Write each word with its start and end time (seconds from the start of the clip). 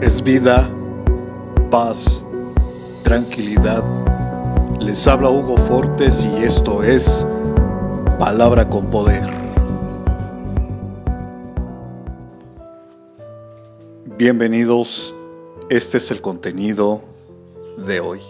es 0.00 0.22
vida, 0.22 0.70
paz, 1.70 2.26
tranquilidad. 3.02 3.84
Les 4.78 5.06
habla 5.06 5.28
Hugo 5.28 5.58
Fortes 5.58 6.24
y 6.24 6.42
esto 6.42 6.82
es 6.82 7.26
Palabra 8.18 8.66
con 8.68 8.88
Poder. 8.88 9.28
Bienvenidos, 14.16 15.14
este 15.68 15.98
es 15.98 16.10
el 16.10 16.22
contenido 16.22 17.02
de 17.86 18.00
hoy. 18.00 18.20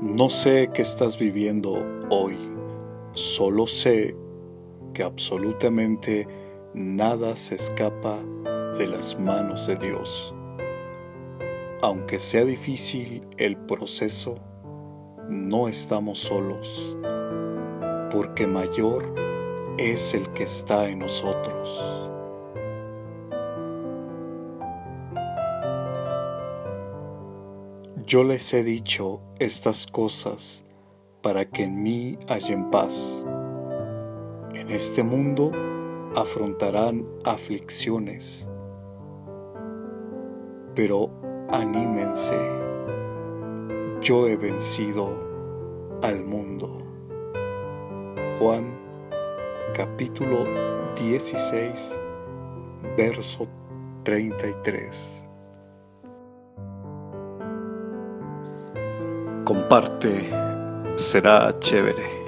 No 0.00 0.30
sé 0.30 0.70
qué 0.72 0.82
estás 0.82 1.18
viviendo 1.18 1.84
hoy, 2.10 2.38
solo 3.14 3.66
sé 3.66 4.14
que 4.94 5.02
absolutamente 5.02 6.45
nada 6.76 7.36
se 7.36 7.54
escapa 7.54 8.18
de 8.78 8.86
las 8.86 9.18
manos 9.18 9.66
de 9.66 9.76
Dios. 9.76 10.34
Aunque 11.80 12.18
sea 12.18 12.44
difícil 12.44 13.26
el 13.38 13.56
proceso, 13.56 14.38
no 15.30 15.68
estamos 15.68 16.18
solos, 16.18 16.94
porque 18.12 18.46
mayor 18.46 19.14
es 19.78 20.12
el 20.12 20.28
que 20.34 20.42
está 20.42 20.86
en 20.90 20.98
nosotros. 20.98 22.10
Yo 28.04 28.22
les 28.22 28.52
he 28.52 28.62
dicho 28.62 29.22
estas 29.38 29.86
cosas 29.86 30.62
para 31.22 31.46
que 31.46 31.64
en 31.64 31.82
mí 31.82 32.18
hayan 32.28 32.70
paz. 32.70 33.24
En 34.54 34.70
este 34.70 35.02
mundo 35.02 35.50
afrontarán 36.16 37.06
aflicciones, 37.24 38.48
pero 40.74 41.10
anímense, 41.50 42.34
yo 44.00 44.26
he 44.26 44.36
vencido 44.36 45.10
al 46.02 46.24
mundo. 46.24 46.78
Juan 48.38 48.78
capítulo 49.74 50.46
16, 50.96 52.00
verso 52.96 53.46
33. 54.04 55.28
Comparte, 59.44 60.24
será 60.94 61.54
chévere. 61.60 62.25